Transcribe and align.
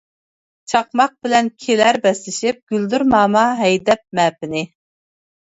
چاقماق 0.71 1.11
بىلەن 1.27 1.49
كېلەر 1.65 1.99
بەسلىشىپ، 2.07 2.59
گۈلدۈرماما 2.73 3.45
ھەيدەپ 3.61 4.03
مەپىنى. 4.23 4.67